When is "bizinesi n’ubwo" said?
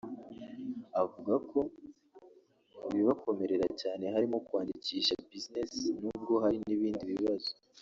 5.29-6.33